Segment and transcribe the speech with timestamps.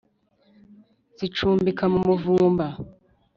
[1.17, 2.67] Zicumbika ku Muvumba